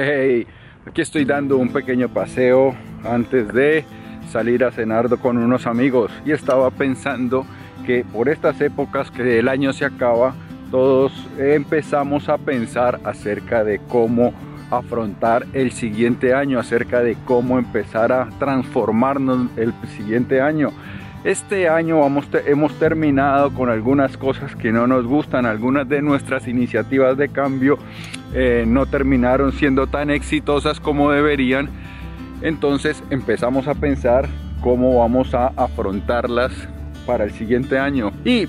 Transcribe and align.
Hey, 0.00 0.46
aquí 0.86 1.00
estoy 1.00 1.24
dando 1.24 1.56
un 1.56 1.70
pequeño 1.70 2.08
paseo 2.08 2.72
antes 3.04 3.52
de 3.52 3.84
salir 4.30 4.62
a 4.62 4.70
cenar 4.70 5.08
con 5.18 5.36
unos 5.38 5.66
amigos 5.66 6.12
y 6.24 6.30
estaba 6.30 6.70
pensando 6.70 7.44
que 7.84 8.04
por 8.04 8.28
estas 8.28 8.60
épocas 8.60 9.10
que 9.10 9.40
el 9.40 9.48
año 9.48 9.72
se 9.72 9.84
acaba, 9.84 10.36
todos 10.70 11.12
empezamos 11.36 12.28
a 12.28 12.38
pensar 12.38 13.00
acerca 13.02 13.64
de 13.64 13.80
cómo 13.88 14.32
afrontar 14.70 15.46
el 15.52 15.72
siguiente 15.72 16.32
año, 16.32 16.60
acerca 16.60 17.02
de 17.02 17.16
cómo 17.24 17.58
empezar 17.58 18.12
a 18.12 18.28
transformarnos 18.38 19.48
el 19.56 19.74
siguiente 19.96 20.40
año. 20.40 20.70
Este 21.24 21.68
año 21.68 22.00
hemos 22.46 22.78
terminado 22.78 23.52
con 23.52 23.70
algunas 23.70 24.16
cosas 24.16 24.54
que 24.54 24.70
no 24.70 24.86
nos 24.86 25.04
gustan, 25.04 25.46
algunas 25.46 25.88
de 25.88 26.00
nuestras 26.00 26.46
iniciativas 26.46 27.16
de 27.16 27.28
cambio 27.28 27.76
eh, 28.34 28.64
no 28.66 28.86
terminaron 28.86 29.50
siendo 29.50 29.88
tan 29.88 30.10
exitosas 30.10 30.78
como 30.78 31.10
deberían. 31.10 31.70
Entonces 32.40 33.02
empezamos 33.10 33.66
a 33.66 33.74
pensar 33.74 34.28
cómo 34.60 35.00
vamos 35.00 35.34
a 35.34 35.48
afrontarlas 35.56 36.52
para 37.04 37.24
el 37.24 37.32
siguiente 37.32 37.80
año. 37.80 38.12
Y 38.24 38.46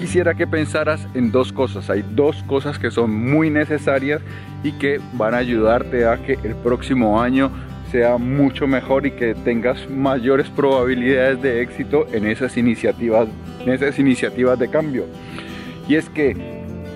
quisiera 0.00 0.34
que 0.34 0.48
pensaras 0.48 1.06
en 1.14 1.30
dos 1.30 1.52
cosas. 1.52 1.90
Hay 1.90 2.02
dos 2.02 2.42
cosas 2.42 2.80
que 2.80 2.90
son 2.90 3.14
muy 3.14 3.50
necesarias 3.50 4.20
y 4.64 4.72
que 4.72 5.00
van 5.12 5.34
a 5.34 5.38
ayudarte 5.38 6.06
a 6.06 6.16
que 6.16 6.38
el 6.42 6.56
próximo 6.56 7.20
año 7.22 7.52
sea 7.90 8.18
mucho 8.18 8.66
mejor 8.66 9.06
y 9.06 9.10
que 9.12 9.34
tengas 9.34 9.88
mayores 9.90 10.48
probabilidades 10.48 11.42
de 11.42 11.62
éxito 11.62 12.06
en 12.12 12.26
esas 12.26 12.56
iniciativas, 12.56 13.28
en 13.64 13.72
esas 13.72 13.98
iniciativas 13.98 14.58
de 14.58 14.68
cambio. 14.68 15.06
Y 15.88 15.96
es 15.96 16.08
que 16.08 16.36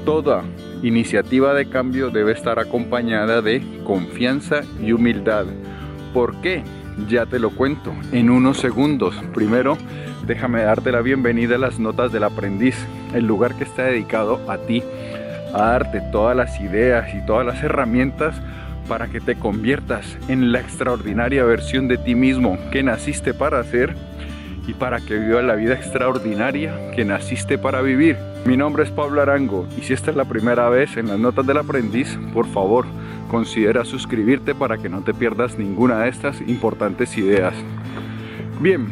toda 0.05 0.45
iniciativa 0.83 1.55
de 1.55 1.69
cambio 1.69 2.11
debe 2.11 2.33
estar 2.33 2.59
acompañada 2.59 3.43
de 3.43 3.63
confianza 3.85 4.63
y 4.81 4.93
humildad. 4.93 5.47
¿Por 6.13 6.41
qué? 6.41 6.63
Ya 7.09 7.27
te 7.27 7.39
lo 7.39 7.51
cuento 7.51 7.93
en 8.13 8.31
unos 8.31 8.59
segundos. 8.59 9.17
Primero, 9.35 9.77
déjame 10.27 10.63
darte 10.63 10.93
la 10.93 11.01
bienvenida 11.01 11.57
a 11.57 11.59
las 11.59 11.81
notas 11.81 12.13
del 12.13 12.23
aprendiz, 12.23 12.77
el 13.15 13.27
lugar 13.27 13.57
que 13.57 13.65
está 13.65 13.85
dedicado 13.85 14.41
a 14.49 14.59
ti, 14.59 14.83
a 15.53 15.71
darte 15.71 16.01
todas 16.13 16.37
las 16.37 16.61
ideas 16.61 17.13
y 17.15 17.27
todas 17.27 17.45
las 17.45 17.63
herramientas 17.65 18.41
para 18.89 19.09
que 19.09 19.21
te 19.21 19.37
conviertas 19.37 20.19
en 20.29 20.53
la 20.53 20.61
extraordinaria 20.61 21.45
versión 21.45 21.89
de 21.89 21.99
ti 21.99 22.15
mismo 22.15 22.59
que 22.71 22.83
naciste 22.83 23.35
para 23.35 23.61
hacer 23.61 23.95
y 24.67 24.75
para 24.75 25.01
que 25.01 25.19
vivas 25.19 25.45
la 25.45 25.55
vida 25.55 25.75
extraordinaria 25.75 26.91
que 26.93 27.05
naciste 27.05 27.59
para 27.59 27.83
vivir. 27.83 28.17
Mi 28.47 28.57
nombre 28.57 28.85
es 28.85 28.91
Pablo 28.91 29.21
Arango 29.21 29.67
y 29.79 29.83
si 29.83 29.93
esta 29.93 30.11
es 30.11 30.17
la 30.17 30.25
primera 30.25 30.69
vez 30.69 30.97
en 30.97 31.09
las 31.09 31.19
notas 31.19 31.47
del 31.47 31.59
aprendiz, 31.59 32.19
por 32.33 32.47
favor, 32.47 32.87
considera 33.31 33.85
suscribirte 33.85 34.55
para 34.55 34.79
que 34.79 34.89
no 34.89 35.01
te 35.03 35.15
pierdas 35.15 35.59
ninguna 35.59 36.01
de 36.01 36.09
estas 36.09 36.41
importantes 36.43 37.17
ideas. 37.19 37.55
Bien, 38.61 38.87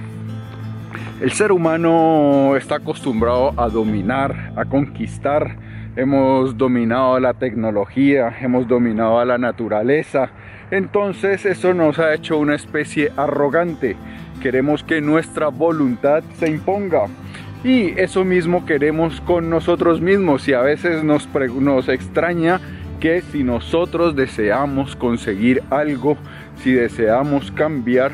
el 1.21 1.33
ser 1.33 1.53
humano 1.53 2.57
está 2.57 2.77
acostumbrado 2.77 3.55
a 3.57 3.69
dominar, 3.69 4.53
a 4.57 4.65
conquistar, 4.65 5.57
hemos 5.97 6.57
dominado 6.57 7.19
la 7.21 7.35
tecnología, 7.35 8.35
hemos 8.41 8.67
dominado 8.67 9.19
a 9.19 9.25
la 9.25 9.39
naturaleza. 9.39 10.31
Entonces 10.71 11.45
eso 11.45 11.75
nos 11.75 11.99
ha 11.99 12.15
hecho 12.15 12.39
una 12.39 12.55
especie 12.55 13.13
arrogante. 13.17 13.97
Queremos 14.41 14.83
que 14.83 15.01
nuestra 15.01 15.49
voluntad 15.49 16.23
se 16.39 16.49
imponga. 16.49 17.07
Y 17.65 17.99
eso 18.01 18.25
mismo 18.25 18.67
queremos 18.67 19.21
con 19.21 19.49
nosotros 19.49 20.01
mismos 20.01 20.49
y 20.49 20.53
a 20.53 20.63
veces 20.63 21.05
nos, 21.05 21.29
nos 21.61 21.89
extraña 21.89 22.61
que 22.99 23.21
si 23.21 23.45
nosotros 23.45 24.17
deseamos 24.17 24.97
conseguir 24.97 25.63
algo, 25.71 26.17
si 26.57 26.73
deseamos 26.73 27.53
cambiar, 27.53 28.13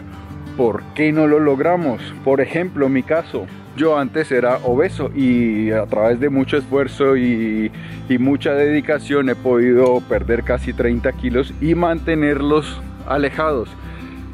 ¿por 0.56 0.82
qué 0.94 1.12
no 1.12 1.26
lo 1.26 1.38
logramos? 1.40 2.02
Por 2.24 2.40
ejemplo, 2.40 2.88
mi 2.88 3.02
caso, 3.02 3.46
yo 3.76 3.98
antes 3.98 4.30
era 4.32 4.58
obeso 4.64 5.10
y 5.14 5.70
a 5.70 5.86
través 5.86 6.20
de 6.20 6.28
mucho 6.28 6.56
esfuerzo 6.56 7.16
y, 7.16 7.70
mucha 8.18 8.54
dedicación 8.54 9.28
he 9.28 9.34
podido 9.34 10.00
perder 10.08 10.42
casi 10.42 10.72
30 10.72 11.12
kilos 11.12 11.52
y 11.60 11.74
mantenerlos 11.74 12.80
alejados. 13.06 13.68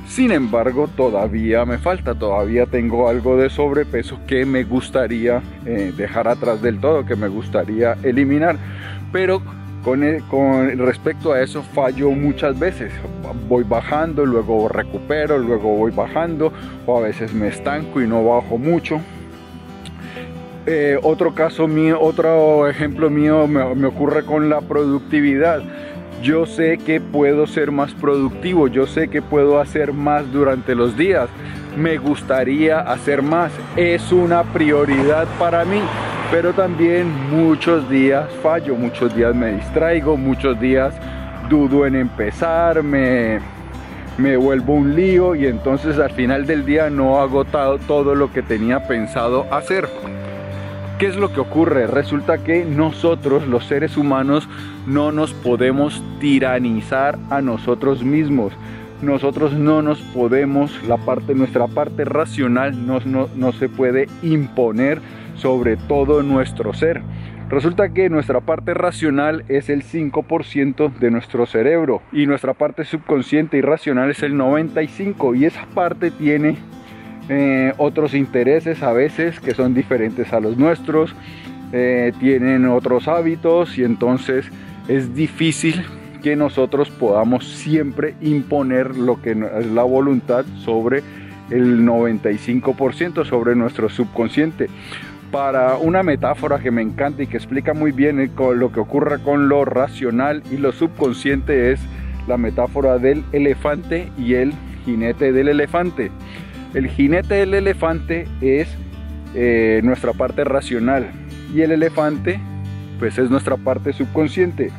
Sin 0.07 0.31
embargo, 0.33 0.89
todavía 0.97 1.65
me 1.65 1.79
falta, 1.79 2.15
todavía 2.15 2.67
tengo 2.67 3.09
algo 3.09 3.37
de 3.37 3.51
sobrepeso 3.51 4.21
que 4.27 4.47
me 4.47 4.65
gustaría 4.65 5.43
eh, 5.67 5.93
dejar 5.97 6.29
atrás 6.29 6.63
del 6.63 6.79
todo, 6.79 7.05
que 7.05 7.17
me 7.17 7.29
gustaría 7.29 7.97
eliminar. 8.03 8.57
Pero 9.13 9.43
con, 9.83 10.03
con, 10.31 10.79
respecto 10.79 11.33
a 11.33 11.43
eso 11.43 11.63
fallo 11.63 12.11
muchas 12.11 12.59
veces. 12.59 12.93
Voy 13.49 13.65
bajando, 13.65 14.25
luego 14.25 14.69
recupero, 14.69 15.39
luego 15.39 15.77
voy 15.77 15.91
bajando, 15.91 16.53
o 16.87 16.99
a 16.99 17.01
veces 17.01 17.35
me 17.35 17.49
estanco 17.49 18.01
y 18.01 18.07
no 18.07 18.25
bajo 18.25 18.57
mucho. 18.57 19.01
Eh, 20.67 20.99
otro 21.03 21.35
caso 21.35 21.69
mío, 21.69 22.01
otro 22.01 22.67
ejemplo 22.69 23.11
mío 23.11 23.47
me, 23.47 23.87
ocurre 23.87 24.25
con 24.25 24.49
la 24.49 24.63
productividad. 24.63 25.63
Yo 26.23 26.47
sé 26.47 26.79
que 26.79 27.03
puedo 27.03 27.47
ser 27.47 27.71
más 27.71 27.93
productivo, 27.93 28.69
yo 28.69 28.87
sé 28.87 29.09
que 29.09 29.21
puedo 29.21 29.61
hacer 29.61 29.93
más 29.93 30.33
durante 30.33 30.75
los 30.75 30.97
días. 30.97 31.29
Me 31.77 31.99
gustaría 31.99 32.81
hacer 32.81 33.21
más, 33.21 33.53
es 33.77 34.11
una 34.11 34.43
prioridad 34.43 35.27
para 35.39 35.67
mí, 35.67 35.81
pero 36.31 36.55
también 36.55 37.13
muchos 37.31 37.91
días 37.91 38.27
fallo, 38.43 38.75
muchos 38.75 39.15
días 39.15 39.35
me 39.35 39.53
distraigo, 39.57 40.17
muchos 40.17 40.59
días 40.59 40.95
dudo 41.51 41.85
en 41.85 41.97
empezar, 41.97 42.83
me, 42.83 43.39
me 44.17 44.39
vuelvo 44.39 44.75
un 44.75 44.95
lío 44.95 45.35
y 45.35 45.47
entonces 45.47 45.99
al 45.99 46.13
final 46.13 46.47
del 46.47 46.65
día 46.65 46.89
no 46.89 47.21
hago 47.21 47.45
todo 47.45 48.15
lo 48.15 48.33
que 48.33 48.41
tenía 48.41 48.87
pensado 48.87 49.47
hacer. 49.53 49.89
¿Qué 50.99 51.07
es 51.07 51.17
lo 51.17 51.33
que 51.33 51.41
ocurre? 51.41 51.89
Resulta 51.89 52.45
que 52.45 52.65
nosotros, 52.65 53.49
los 53.49 53.65
seres 53.65 53.97
humanos, 53.97 54.49
no 54.87 55.11
nos 55.11 55.35
podemos 55.35 56.01
tiranizar 56.21 57.19
a 57.31 57.43
nosotros 57.43 58.05
mismos. 58.05 58.53
Nosotros 59.03 59.55
no 59.55 59.83
nos 59.83 60.01
podemos, 60.01 60.71
la 60.87 60.97
parte, 60.97 61.35
nuestra 61.35 61.67
parte 61.67 62.05
racional 62.05 62.87
no, 62.87 63.01
no 63.35 63.53
se 63.53 63.69
puede 63.69 64.07
imponer 64.23 65.01
sobre 65.35 65.77
todo 65.77 66.23
nuestro 66.23 66.73
ser. 66.73 67.03
Resulta 67.51 67.89
que 67.91 68.09
nuestra 68.09 68.41
parte 68.41 68.73
racional 68.73 69.45
es 69.49 69.69
el 69.69 69.83
5% 69.83 70.95
de 70.95 71.11
nuestro 71.11 71.45
cerebro 71.47 72.03
y 72.13 72.27
nuestra 72.27 72.55
parte 72.55 72.85
subconsciente 72.85 73.59
y 73.59 73.61
racional 73.63 74.11
es 74.11 74.23
el 74.23 74.35
95% 74.35 75.37
y 75.37 75.45
esa 75.45 75.67
parte 75.75 76.13
tiene 76.13 76.57
eh, 77.29 77.73
otros 77.79 78.15
intereses 78.15 78.83
a 78.83 78.93
veces 78.93 79.41
que 79.41 79.55
son 79.55 79.75
diferentes 79.75 80.33
a 80.33 80.41
los 80.41 80.57
nuestros, 80.57 81.15
eh, 81.73 82.13
tienen 82.21 82.67
otros 82.67 83.09
hábitos 83.09 83.79
y 83.79 83.85
entonces 83.85 84.47
es 84.89 85.15
difícil 85.15 85.83
que 86.23 86.37
nosotros 86.37 86.91
podamos 86.91 87.47
siempre 87.47 88.15
imponer 88.21 88.97
lo 88.97 89.21
que 89.21 89.33
es 89.33 89.67
la 89.67 89.83
voluntad 89.83 90.45
sobre 90.65 91.03
el 91.51 91.85
95% 91.85 93.25
sobre 93.25 93.55
nuestro 93.55 93.89
subconsciente. 93.89 94.69
Para 95.31 95.77
una 95.77 96.03
metáfora 96.03 96.61
que 96.61 96.71
me 96.71 96.83
encanta 96.83 97.23
y 97.23 97.27
que 97.27 97.37
explica 97.37 97.75
muy 97.75 97.93
bien 97.93 98.31
lo 98.37 98.73
que 98.73 98.81
ocurre 98.81 99.21
con 99.21 99.49
lo 99.49 99.65
racional 99.65 100.43
y 100.51 100.57
lo 100.57 100.73
subconsciente 100.73 101.73
es 101.73 101.81
la 102.29 102.37
metáfora 102.37 102.99
del 102.99 103.25
elefante 103.33 104.09
y 104.17 104.35
el 104.35 104.53
jinete 104.85 105.33
del 105.33 105.49
elefante. 105.49 106.11
El 106.75 106.89
jinete 106.89 107.35
del 107.35 107.55
elefante 107.55 108.27
es 108.41 108.69
eh, 109.35 109.81
nuestra 109.85 110.13
parte 110.13 110.43
racional 110.45 111.09
y 111.55 111.61
el 111.63 111.71
elefante 111.71 112.41
pues 112.99 113.17
es 113.19 113.31
nuestra 113.31 113.57
parte 113.57 113.93
subconsciente. 113.93 114.71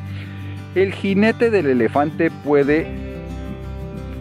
El 0.74 0.92
jinete 0.92 1.50
del 1.50 1.66
elefante 1.66 2.30
puede 2.30 2.86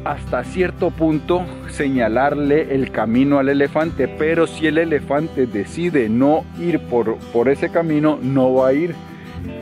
hasta 0.06 0.44
cierto 0.44 0.92
punto 0.92 1.46
señalarle 1.70 2.74
el 2.76 2.92
camino 2.92 3.40
al 3.40 3.50
elefante, 3.50 4.08
pero 4.08 4.48
si 4.48 4.68
el 4.68 4.78
elefante 4.78 5.48
decide 5.48 6.08
no 6.08 6.46
ir 6.60 6.80
por, 6.80 7.18
por 7.34 7.50
ese 7.50 7.70
camino, 7.70 8.20
no 8.22 8.54
va 8.54 8.70
a 8.70 8.74
ir 8.74 8.96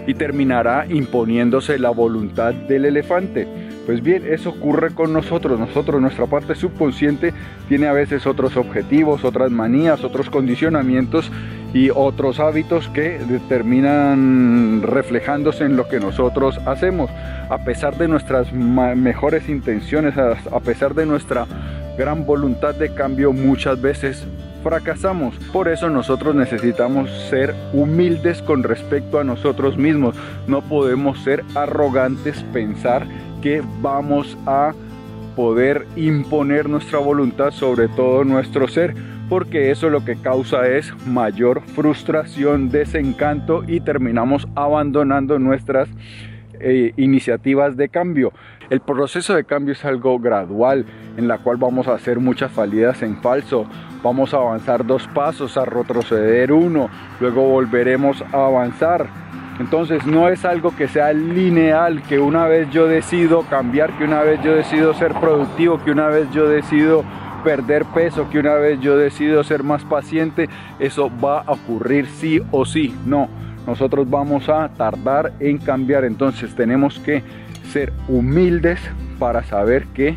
y 0.05 0.13
terminará 0.13 0.85
imponiéndose 0.87 1.79
la 1.79 1.89
voluntad 1.89 2.53
del 2.53 2.85
elefante. 2.85 3.47
Pues 3.85 4.01
bien, 4.01 4.23
eso 4.25 4.51
ocurre 4.51 4.93
con 4.93 5.11
nosotros. 5.11 5.59
Nosotros, 5.59 6.01
nuestra 6.01 6.25
parte 6.25 6.55
subconsciente, 6.55 7.33
tiene 7.67 7.87
a 7.87 7.93
veces 7.93 8.25
otros 8.25 8.55
objetivos, 8.55 9.25
otras 9.25 9.51
manías, 9.51 10.03
otros 10.03 10.29
condicionamientos 10.29 11.29
y 11.73 11.89
otros 11.89 12.39
hábitos 12.39 12.87
que 12.89 13.19
terminan 13.49 14.83
reflejándose 14.83 15.65
en 15.65 15.75
lo 15.75 15.89
que 15.89 15.99
nosotros 15.99 16.59
hacemos. 16.65 17.09
A 17.49 17.65
pesar 17.65 17.97
de 17.97 18.07
nuestras 18.07 18.53
mejores 18.53 19.49
intenciones, 19.49 20.15
a 20.17 20.59
pesar 20.61 20.93
de 20.93 21.05
nuestra 21.05 21.45
gran 21.97 22.25
voluntad 22.25 22.75
de 22.75 22.93
cambio, 22.93 23.33
muchas 23.33 23.81
veces 23.81 24.25
fracasamos. 24.63 25.35
Por 25.51 25.67
eso 25.67 25.89
nosotros 25.89 26.35
necesitamos 26.35 27.09
ser 27.29 27.53
humildes 27.73 28.41
con 28.41 28.63
respecto 28.63 29.19
a 29.19 29.25
nosotros 29.25 29.77
mismos. 29.77 30.15
No 30.47 30.61
podemos 30.61 31.21
ser 31.23 31.43
arrogantes, 31.53 32.43
pensar 32.53 33.05
que 33.43 33.61
vamos 33.81 34.37
a 34.45 34.73
poder 35.35 35.85
imponer 35.97 36.69
nuestra 36.69 36.99
voluntad 36.99 37.51
sobre 37.51 37.89
todo 37.89 38.23
nuestro 38.23 38.69
ser, 38.69 38.95
porque 39.27 39.69
eso 39.69 39.89
lo 39.89 40.05
que 40.05 40.15
causa 40.15 40.65
es 40.67 40.93
mayor 41.05 41.61
frustración, 41.61 42.69
desencanto 42.69 43.65
y 43.67 43.81
terminamos 43.81 44.47
abandonando 44.55 45.39
nuestras 45.39 45.89
eh, 46.61 46.93
iniciativas 46.95 47.75
de 47.75 47.89
cambio. 47.89 48.31
El 48.69 48.79
proceso 48.79 49.35
de 49.35 49.43
cambio 49.43 49.73
es 49.73 49.83
algo 49.83 50.17
gradual 50.19 50.85
en 51.17 51.27
la 51.27 51.39
cual 51.39 51.57
vamos 51.57 51.89
a 51.89 51.95
hacer 51.95 52.19
muchas 52.19 52.53
salidas 52.53 53.01
en 53.03 53.17
falso. 53.21 53.67
Vamos 54.01 54.33
a 54.33 54.37
avanzar 54.37 54.85
dos 54.85 55.05
pasos, 55.09 55.57
a 55.57 55.65
retroceder 55.65 56.53
uno, 56.53 56.89
luego 57.19 57.43
volveremos 57.49 58.21
a 58.31 58.45
avanzar. 58.45 59.22
Entonces 59.59 60.05
no 60.05 60.29
es 60.29 60.45
algo 60.45 60.75
que 60.75 60.87
sea 60.87 61.13
lineal, 61.13 62.01
que 62.03 62.19
una 62.19 62.47
vez 62.47 62.69
yo 62.71 62.87
decido 62.87 63.43
cambiar, 63.43 63.97
que 63.97 64.03
una 64.03 64.21
vez 64.21 64.41
yo 64.43 64.55
decido 64.55 64.93
ser 64.93 65.13
productivo, 65.13 65.81
que 65.83 65.91
una 65.91 66.07
vez 66.07 66.27
yo 66.31 66.47
decido 66.47 67.03
perder 67.43 67.85
peso, 67.85 68.29
que 68.29 68.39
una 68.39 68.55
vez 68.55 68.79
yo 68.79 68.97
decido 68.97 69.43
ser 69.43 69.63
más 69.63 69.83
paciente, 69.83 70.49
eso 70.79 71.11
va 71.23 71.41
a 71.41 71.51
ocurrir 71.51 72.07
sí 72.07 72.41
o 72.51 72.65
sí. 72.65 72.95
No, 73.05 73.29
nosotros 73.67 74.09
vamos 74.09 74.49
a 74.49 74.69
tardar 74.69 75.33
en 75.39 75.57
cambiar, 75.57 76.05
entonces 76.05 76.55
tenemos 76.55 76.99
que 76.99 77.21
ser 77.71 77.93
humildes 78.07 78.79
para 79.19 79.43
saber 79.43 79.85
que 79.87 80.15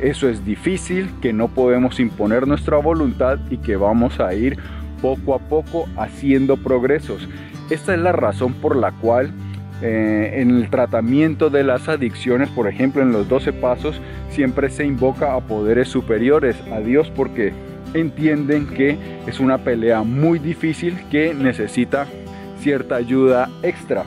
eso 0.00 0.28
es 0.28 0.44
difícil, 0.44 1.10
que 1.22 1.32
no 1.32 1.48
podemos 1.48 2.00
imponer 2.00 2.48
nuestra 2.48 2.78
voluntad 2.78 3.38
y 3.50 3.58
que 3.58 3.76
vamos 3.76 4.18
a 4.20 4.34
ir 4.34 4.58
poco 5.00 5.34
a 5.34 5.38
poco 5.38 5.86
haciendo 5.96 6.56
progresos. 6.56 7.28
Esta 7.70 7.94
es 7.94 8.00
la 8.00 8.12
razón 8.12 8.54
por 8.54 8.76
la 8.76 8.92
cual 8.92 9.32
eh, 9.82 10.34
en 10.36 10.50
el 10.50 10.70
tratamiento 10.70 11.50
de 11.50 11.64
las 11.64 11.88
adicciones, 11.88 12.48
por 12.50 12.68
ejemplo, 12.68 13.02
en 13.02 13.12
los 13.12 13.28
12 13.28 13.52
pasos, 13.54 14.00
siempre 14.30 14.70
se 14.70 14.84
invoca 14.84 15.34
a 15.34 15.40
poderes 15.40 15.88
superiores, 15.88 16.56
a 16.72 16.80
Dios, 16.80 17.10
porque 17.14 17.52
entienden 17.94 18.66
que 18.66 18.98
es 19.26 19.40
una 19.40 19.58
pelea 19.58 20.02
muy 20.02 20.38
difícil 20.38 20.96
que 21.10 21.34
necesita 21.34 22.06
cierta 22.58 22.96
ayuda 22.96 23.48
extra. 23.62 24.04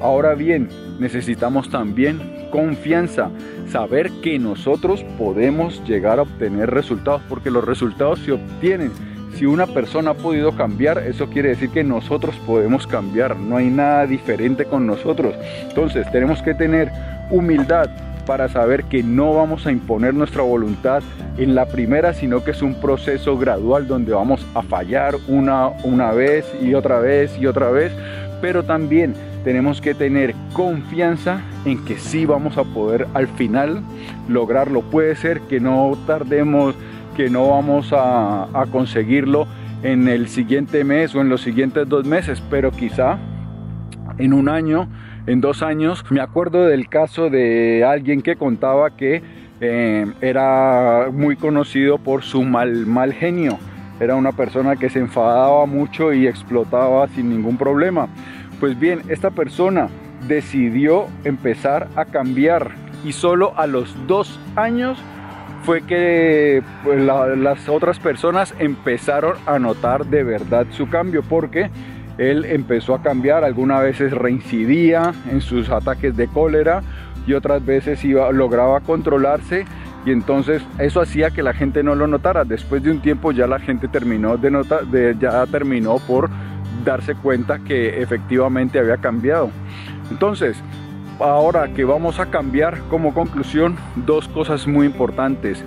Ahora 0.00 0.34
bien, 0.34 0.68
necesitamos 0.98 1.70
también 1.70 2.48
confianza, 2.50 3.30
saber 3.68 4.10
que 4.22 4.38
nosotros 4.38 5.04
podemos 5.18 5.82
llegar 5.86 6.18
a 6.18 6.22
obtener 6.22 6.70
resultados, 6.70 7.22
porque 7.28 7.50
los 7.50 7.64
resultados 7.64 8.18
se 8.20 8.32
obtienen 8.32 8.90
si 9.34 9.46
una 9.46 9.66
persona 9.66 10.10
ha 10.10 10.14
podido 10.14 10.52
cambiar, 10.52 10.98
eso 10.98 11.28
quiere 11.28 11.50
decir 11.50 11.70
que 11.70 11.84
nosotros 11.84 12.34
podemos 12.46 12.86
cambiar. 12.86 13.36
No 13.36 13.56
hay 13.56 13.70
nada 13.70 14.06
diferente 14.06 14.64
con 14.64 14.86
nosotros. 14.86 15.34
Entonces 15.62 16.10
tenemos 16.12 16.42
que 16.42 16.54
tener 16.54 16.90
humildad 17.30 17.88
para 18.26 18.48
saber 18.48 18.84
que 18.84 19.02
no 19.02 19.34
vamos 19.34 19.66
a 19.66 19.72
imponer 19.72 20.14
nuestra 20.14 20.42
voluntad 20.42 21.02
en 21.38 21.54
la 21.54 21.66
primera, 21.66 22.12
sino 22.12 22.44
que 22.44 22.50
es 22.52 22.62
un 22.62 22.74
proceso 22.74 23.36
gradual 23.38 23.86
donde 23.86 24.12
vamos 24.12 24.46
a 24.54 24.62
fallar 24.62 25.16
una, 25.26 25.68
una 25.84 26.12
vez 26.12 26.46
y 26.62 26.74
otra 26.74 27.00
vez 27.00 27.36
y 27.38 27.46
otra 27.46 27.70
vez. 27.70 27.92
Pero 28.40 28.64
también 28.64 29.14
tenemos 29.44 29.80
que 29.80 29.94
tener 29.94 30.34
confianza 30.52 31.40
en 31.64 31.84
que 31.84 31.96
sí 31.96 32.26
vamos 32.26 32.58
a 32.58 32.64
poder 32.64 33.06
al 33.14 33.26
final 33.26 33.82
lograrlo. 34.28 34.82
Puede 34.82 35.16
ser 35.16 35.40
que 35.42 35.60
no 35.60 35.96
tardemos 36.06 36.74
que 37.16 37.30
no 37.30 37.48
vamos 37.48 37.92
a, 37.92 38.46
conseguirlo 38.70 39.46
en 39.82 40.08
el 40.08 40.28
siguiente 40.28 40.84
mes 40.84 41.14
o 41.14 41.20
en 41.20 41.28
los 41.28 41.40
siguientes 41.40 41.88
dos 41.88 42.04
meses, 42.06 42.42
pero 42.50 42.70
quizá 42.70 43.18
en 44.18 44.32
un 44.32 44.48
año, 44.48 44.88
en 45.26 45.40
dos 45.40 45.62
años. 45.62 46.04
Me 46.10 46.20
acuerdo 46.20 46.66
del 46.66 46.88
caso 46.88 47.30
de 47.30 47.84
alguien 47.84 48.22
que 48.22 48.36
contaba 48.36 48.90
que 48.90 49.22
eh, 49.60 50.06
era 50.20 51.08
muy 51.12 51.36
conocido 51.36 51.98
por 51.98 52.22
su 52.22 52.42
mal, 52.42 52.86
mal 52.86 53.12
genio. 53.12 53.58
Era 54.00 54.14
una 54.16 54.32
persona 54.32 54.76
que 54.76 54.88
se 54.88 54.98
enfadaba 54.98 55.66
mucho 55.66 56.12
y 56.12 56.26
explotaba 56.26 57.06
sin 57.08 57.28
ningún 57.28 57.58
problema. 57.58 58.08
Pues 58.58 58.78
bien, 58.78 59.02
esta 59.08 59.30
persona 59.30 59.88
decidió 60.26 61.06
empezar 61.24 61.88
a 61.96 62.04
cambiar 62.04 62.72
y 63.04 63.12
solo 63.12 63.52
a 63.56 63.66
los 63.66 63.94
dos 64.06 64.38
años 64.56 64.98
fue 65.70 65.82
que 65.82 66.64
pues, 66.82 67.00
las 67.00 67.68
otras 67.68 68.00
personas 68.00 68.52
empezaron 68.58 69.36
a 69.46 69.60
notar 69.60 70.04
de 70.04 70.24
verdad 70.24 70.66
su 70.70 70.88
cambio 70.88 71.22
porque 71.22 71.70
él 72.18 72.44
empezó 72.44 72.92
a 72.92 73.02
cambiar, 73.02 73.44
algunas 73.44 73.80
veces 73.80 74.10
reincidía 74.10 75.14
en 75.30 75.40
sus 75.40 75.70
ataques 75.70 76.16
de 76.16 76.26
cólera 76.26 76.82
y 77.24 77.34
otras 77.34 77.64
veces 77.64 78.04
iba, 78.04 78.32
lograba 78.32 78.80
controlarse 78.80 79.64
y 80.04 80.10
entonces 80.10 80.60
eso 80.80 81.02
hacía 81.02 81.30
que 81.30 81.44
la 81.44 81.52
gente 81.52 81.84
no 81.84 81.94
lo 81.94 82.08
notara. 82.08 82.42
Después 82.42 82.82
de 82.82 82.90
un 82.90 83.00
tiempo 83.00 83.30
ya 83.30 83.46
la 83.46 83.60
gente 83.60 83.86
terminó 83.86 84.36
de 84.38 84.50
notar, 84.50 84.86
de, 84.86 85.14
ya 85.20 85.46
terminó 85.46 85.98
por 86.00 86.30
darse 86.84 87.14
cuenta 87.14 87.60
que 87.60 88.02
efectivamente 88.02 88.80
había 88.80 88.96
cambiado. 88.96 89.50
Entonces, 90.10 90.60
ahora 91.20 91.68
que 91.68 91.84
vamos 91.84 92.18
a 92.18 92.26
cambiar 92.26 92.80
como 92.88 93.14
conclusión 93.14 93.76
dos 93.94 94.28
cosas 94.28 94.66
muy 94.66 94.86
importantes. 94.86 95.64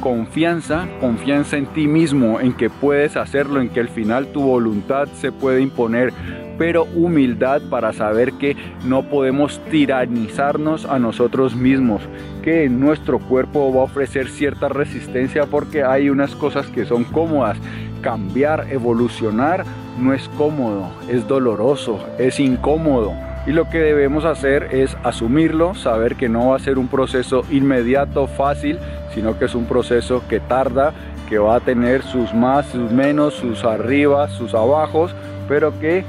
Confianza, 0.00 0.86
confianza 1.00 1.56
en 1.56 1.66
ti 1.66 1.86
mismo, 1.86 2.40
en 2.40 2.52
que 2.52 2.68
puedes 2.68 3.16
hacerlo, 3.16 3.60
en 3.60 3.68
que 3.68 3.80
al 3.80 3.88
final 3.88 4.26
tu 4.28 4.42
voluntad 4.42 5.08
se 5.14 5.32
puede 5.32 5.62
imponer, 5.62 6.12
pero 6.58 6.84
humildad 6.94 7.62
para 7.70 7.92
saber 7.92 8.32
que 8.34 8.56
no 8.84 9.02
podemos 9.04 9.60
tiranizarnos 9.70 10.84
a 10.84 10.98
nosotros 10.98 11.54
mismos, 11.54 12.02
que 12.42 12.68
nuestro 12.68 13.18
cuerpo 13.18 13.72
va 13.72 13.82
a 13.82 13.84
ofrecer 13.84 14.28
cierta 14.28 14.68
resistencia 14.68 15.46
porque 15.46 15.84
hay 15.84 16.10
unas 16.10 16.34
cosas 16.34 16.66
que 16.66 16.84
son 16.84 17.04
cómodas. 17.04 17.58
Cambiar, 18.02 18.66
evolucionar 18.70 19.64
no 19.98 20.12
es 20.12 20.28
cómodo, 20.30 20.90
es 21.08 21.26
doloroso, 21.26 22.04
es 22.18 22.38
incómodo 22.38 23.14
y 23.46 23.52
lo 23.52 23.68
que 23.68 23.78
debemos 23.78 24.24
hacer 24.24 24.68
es 24.72 24.96
asumirlo, 25.02 25.74
saber 25.74 26.16
que 26.16 26.28
no 26.28 26.48
va 26.48 26.56
a 26.56 26.60
ser 26.60 26.78
un 26.78 26.88
proceso 26.88 27.42
inmediato, 27.50 28.26
fácil, 28.26 28.78
sino 29.12 29.38
que 29.38 29.44
es 29.44 29.54
un 29.54 29.66
proceso 29.66 30.22
que 30.28 30.40
tarda, 30.40 30.94
que 31.28 31.38
va 31.38 31.56
a 31.56 31.60
tener 31.60 32.02
sus 32.02 32.32
más, 32.32 32.66
sus 32.66 32.90
menos, 32.90 33.34
sus 33.34 33.64
arriba, 33.64 34.28
sus 34.28 34.54
abajos, 34.54 35.14
pero 35.46 35.78
que 35.78 36.04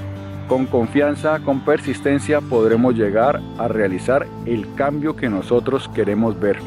con 0.47 0.65
confianza, 0.65 1.39
con 1.39 1.61
persistencia 1.65 2.39
podremos 2.39 2.95
llegar 2.95 3.41
a 3.57 3.67
realizar 3.67 4.27
el 4.45 4.73
cambio 4.75 5.15
que 5.15 5.29
nosotros 5.29 5.89
queremos 5.93 6.39
ver. 6.39 6.57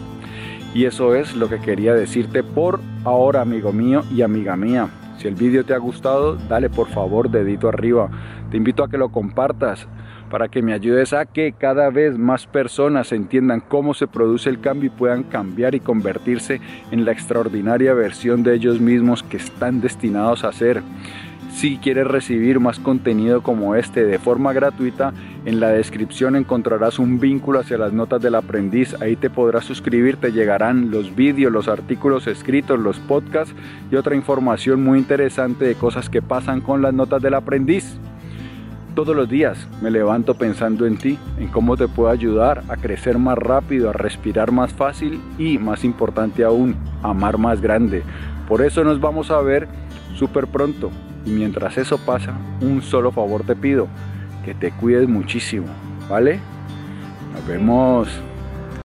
Y 0.74 0.84
eso 0.84 1.14
es 1.14 1.34
lo 1.34 1.48
que 1.48 1.60
quería 1.60 1.94
decirte 1.94 2.42
por 2.42 2.80
ahora, 3.04 3.40
amigo 3.40 3.72
mío 3.72 4.02
y 4.14 4.22
amiga 4.22 4.56
mía. 4.56 4.88
Si 5.16 5.26
el 5.26 5.34
vídeo 5.34 5.64
te 5.64 5.74
ha 5.74 5.78
gustado, 5.78 6.36
dale 6.36 6.68
por 6.68 6.88
favor 6.88 7.30
dedito 7.30 7.68
arriba. 7.68 8.08
Te 8.50 8.56
invito 8.56 8.84
a 8.84 8.88
que 8.88 8.98
lo 8.98 9.08
compartas 9.08 9.88
para 10.30 10.48
que 10.48 10.62
me 10.62 10.72
ayudes 10.72 11.12
a 11.12 11.26
que 11.26 11.52
cada 11.52 11.90
vez 11.90 12.18
más 12.18 12.46
personas 12.46 13.12
entiendan 13.12 13.60
cómo 13.60 13.94
se 13.94 14.06
produce 14.06 14.50
el 14.50 14.60
cambio 14.60 14.88
y 14.88 14.98
puedan 14.98 15.22
cambiar 15.22 15.74
y 15.74 15.80
convertirse 15.80 16.60
en 16.90 17.04
la 17.04 17.12
extraordinaria 17.12 17.94
versión 17.94 18.42
de 18.42 18.54
ellos 18.54 18.80
mismos 18.80 19.22
que 19.22 19.38
están 19.38 19.80
destinados 19.80 20.44
a 20.44 20.52
ser. 20.52 20.82
Si 21.58 21.78
quieres 21.78 22.06
recibir 22.06 22.60
más 22.60 22.78
contenido 22.78 23.42
como 23.42 23.74
este 23.74 24.04
de 24.04 24.18
forma 24.18 24.52
gratuita, 24.52 25.12
en 25.44 25.60
la 25.60 25.70
descripción 25.70 26.36
encontrarás 26.36 26.98
un 26.98 27.18
vínculo 27.18 27.58
hacia 27.58 27.78
las 27.78 27.92
notas 27.92 28.22
del 28.22 28.36
aprendiz. 28.36 28.94
Ahí 29.00 29.16
te 29.16 29.30
podrás 29.30 29.64
suscribir, 29.64 30.18
te 30.18 30.30
llegarán 30.30 30.90
los 30.90 31.16
vídeos, 31.16 31.50
los 31.50 31.66
artículos 31.66 32.26
escritos, 32.26 32.78
los 32.78 33.00
podcasts 33.00 33.54
y 33.90 33.96
otra 33.96 34.14
información 34.14 34.84
muy 34.84 34.98
interesante 34.98 35.64
de 35.64 35.74
cosas 35.74 36.08
que 36.08 36.22
pasan 36.22 36.60
con 36.60 36.82
las 36.82 36.94
notas 36.94 37.22
del 37.22 37.34
aprendiz. 37.34 37.98
Todos 38.98 39.14
los 39.14 39.28
días 39.28 39.68
me 39.80 39.92
levanto 39.92 40.34
pensando 40.34 40.84
en 40.84 40.96
ti, 40.98 41.16
en 41.38 41.46
cómo 41.46 41.76
te 41.76 41.86
puedo 41.86 42.10
ayudar 42.10 42.64
a 42.68 42.74
crecer 42.74 43.16
más 43.16 43.38
rápido, 43.38 43.90
a 43.90 43.92
respirar 43.92 44.50
más 44.50 44.72
fácil 44.72 45.20
y, 45.38 45.56
más 45.56 45.84
importante 45.84 46.42
aún, 46.42 46.74
amar 47.00 47.38
más 47.38 47.60
grande. 47.60 48.02
Por 48.48 48.60
eso 48.60 48.82
nos 48.82 49.00
vamos 49.00 49.30
a 49.30 49.40
ver 49.40 49.68
súper 50.16 50.48
pronto. 50.48 50.90
Y 51.24 51.30
mientras 51.30 51.78
eso 51.78 51.96
pasa, 51.98 52.32
un 52.60 52.82
solo 52.82 53.12
favor 53.12 53.44
te 53.44 53.54
pido, 53.54 53.86
que 54.44 54.52
te 54.52 54.72
cuides 54.72 55.08
muchísimo, 55.08 55.68
¿vale? 56.10 56.40
Nos 57.34 57.46
vemos. 57.46 58.08